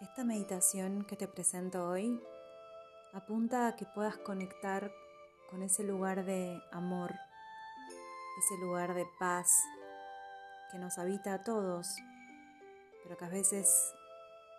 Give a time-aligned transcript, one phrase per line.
[0.00, 2.22] Esta meditación que te presento hoy
[3.12, 4.92] apunta a que puedas conectar
[5.50, 7.12] con ese lugar de amor,
[8.38, 9.52] ese lugar de paz
[10.70, 11.96] que nos habita a todos,
[13.02, 13.92] pero que a veces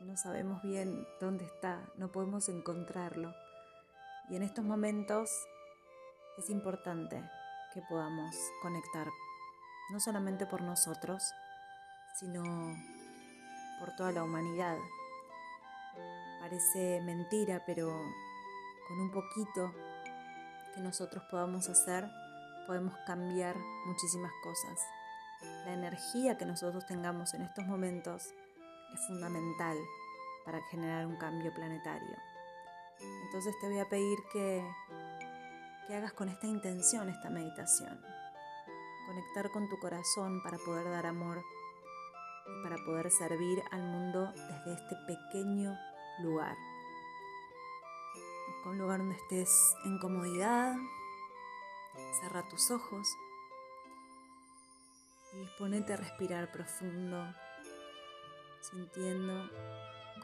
[0.00, 3.32] no sabemos bien dónde está, no podemos encontrarlo.
[4.30, 5.30] Y en estos momentos
[6.38, 7.22] es importante
[7.72, 9.06] que podamos conectar,
[9.92, 11.22] no solamente por nosotros,
[12.18, 12.42] sino
[13.78, 14.76] por toda la humanidad.
[16.50, 17.86] Parece mentira, pero
[18.88, 19.72] con un poquito
[20.74, 22.10] que nosotros podamos hacer,
[22.66, 23.54] podemos cambiar
[23.86, 24.80] muchísimas cosas.
[25.64, 28.34] La energía que nosotros tengamos en estos momentos
[28.92, 29.78] es fundamental
[30.44, 32.16] para generar un cambio planetario.
[33.26, 34.68] Entonces te voy a pedir que,
[35.86, 37.96] que hagas con esta intención esta meditación.
[39.06, 41.44] Conectar con tu corazón para poder dar amor
[42.64, 45.78] para poder servir al mundo desde este pequeño
[46.18, 46.56] lugar.
[48.66, 50.76] Un lugar donde estés en comodidad.
[52.20, 53.08] Cerra tus ojos
[55.32, 57.34] y disponete a respirar profundo,
[58.60, 59.48] sintiendo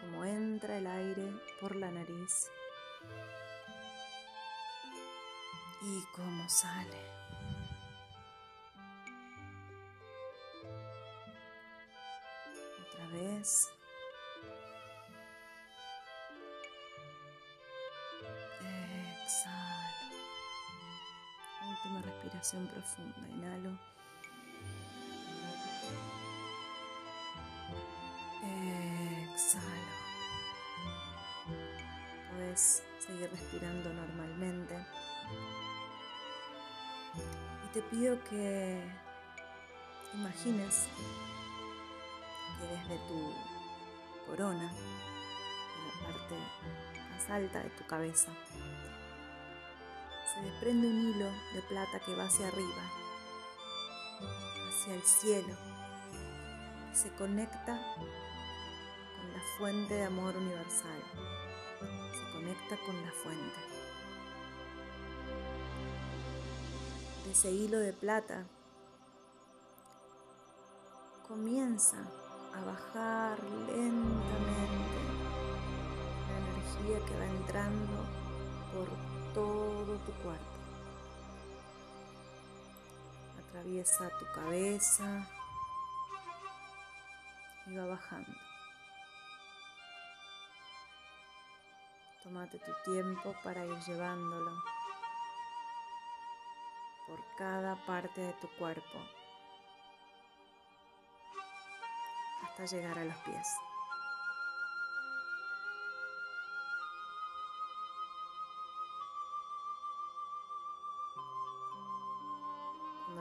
[0.00, 2.50] cómo entra el aire por la nariz
[5.82, 7.00] y cómo sale.
[12.80, 13.75] Otra vez.
[21.86, 23.28] Última respiración profunda.
[23.28, 23.78] Inhalo.
[29.32, 29.92] Exhalo.
[32.32, 34.84] Puedes seguir respirando normalmente.
[37.64, 38.82] Y te pido que
[40.12, 40.88] imagines
[42.58, 43.32] que desde tu
[44.26, 46.34] corona, la parte
[47.12, 48.32] más alta de tu cabeza,
[50.36, 52.82] se desprende un hilo de plata que va hacia arriba,
[54.68, 55.54] hacia el cielo,
[56.92, 61.00] y se conecta con la fuente de amor universal,
[61.80, 63.60] se conecta con la fuente.
[67.24, 68.44] De ese hilo de plata
[71.26, 71.96] comienza
[72.54, 74.98] a bajar lentamente
[76.28, 78.04] la energía que va entrando
[78.72, 80.56] por todo tu cuerpo.
[83.38, 85.28] Atraviesa tu cabeza
[87.66, 88.32] y va bajando.
[92.22, 94.52] Tómate tu tiempo para ir llevándolo
[97.06, 98.98] por cada parte de tu cuerpo
[102.42, 103.65] hasta llegar a los pies.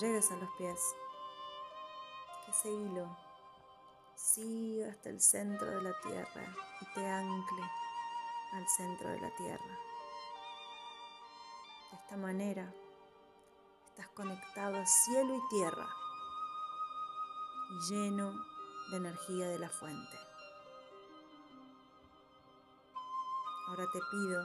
[0.00, 0.78] Llegues a los pies,
[2.44, 3.16] que ese hilo
[4.14, 7.62] siga hasta el centro de la tierra y te ancle
[8.52, 9.78] al centro de la tierra.
[11.90, 12.70] De esta manera
[13.86, 15.88] estás conectado a cielo y tierra
[17.70, 18.34] y lleno
[18.90, 20.18] de energía de la fuente.
[23.68, 24.44] Ahora te pido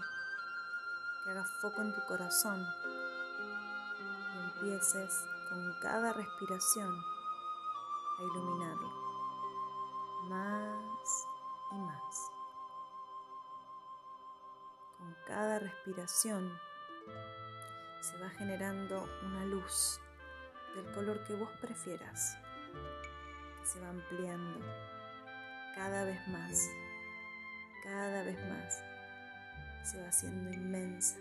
[1.26, 2.66] que hagas foco en tu corazón
[4.34, 6.90] y empieces con cada respiración
[8.18, 8.90] a iluminarlo
[10.30, 11.28] más
[11.72, 12.32] y más.
[14.98, 16.58] Con cada respiración
[18.00, 20.00] se va generando una luz
[20.74, 22.38] del color que vos prefieras,
[23.60, 24.66] que se va ampliando
[25.76, 26.70] cada vez más,
[27.84, 28.82] cada vez más,
[29.84, 31.18] se va haciendo inmensa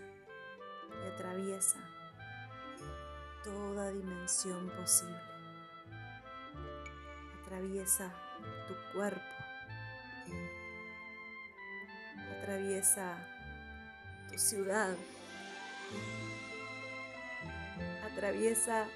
[1.03, 2.00] y atraviesa
[3.43, 5.19] toda dimensión posible.
[7.41, 8.13] Atraviesa
[8.67, 9.21] tu cuerpo,
[12.39, 13.17] atraviesa
[14.29, 14.95] tu ciudad,
[18.11, 18.87] atraviesa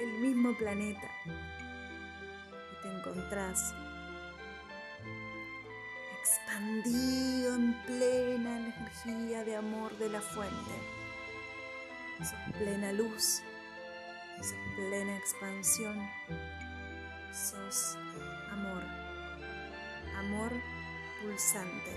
[0.00, 1.10] el mismo planeta
[2.72, 3.74] y te encontrás
[6.20, 10.95] expandido en plena energía de amor de la fuente.
[12.18, 13.42] Sos plena luz,
[14.38, 16.10] sos plena expansión,
[17.32, 17.96] sos
[18.50, 18.82] amor,
[20.18, 20.52] amor
[21.22, 21.92] pulsante.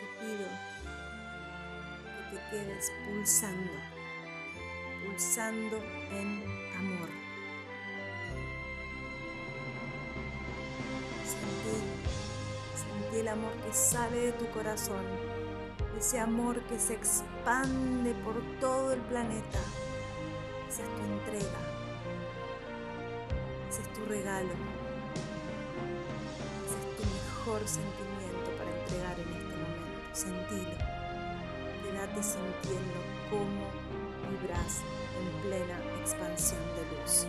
[0.00, 0.48] Te pido
[2.30, 3.72] que te quedes pulsando,
[5.04, 5.76] pulsando
[6.10, 6.44] en
[6.76, 7.20] amor.
[13.30, 15.04] amor que sale de tu corazón,
[15.98, 19.58] ese amor que se expande por todo el planeta.
[20.68, 21.60] Esa es tu entrega,
[23.68, 24.52] ese es tu regalo,
[26.66, 29.90] ese es tu mejor sentimiento para entregar en este momento.
[30.12, 30.76] Sentilo,
[31.82, 32.98] quédate sintiendo
[33.30, 33.66] cómo
[34.30, 34.82] vibras
[35.18, 37.26] en plena expansión de luz.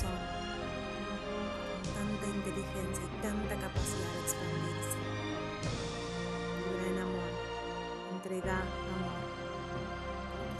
[0.00, 0.18] Corazón
[1.94, 4.98] tanta inteligencia y tanta capacidad de expandirse.
[6.86, 7.30] En amor,
[8.12, 9.18] entrega amor,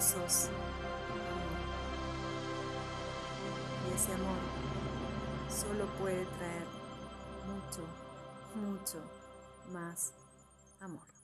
[0.00, 0.48] sos
[1.10, 1.60] amor.
[3.88, 4.40] Y ese amor
[5.48, 6.66] solo puede traer
[7.46, 7.82] mucho,
[8.54, 8.98] mucho
[9.72, 10.12] más
[10.81, 11.19] amor.